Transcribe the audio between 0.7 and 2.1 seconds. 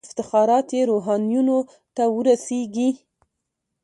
یې روحانیونو ته